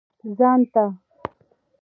[0.37, 0.83] ځان ته.